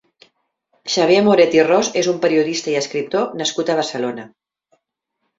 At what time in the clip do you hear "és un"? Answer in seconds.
2.01-2.17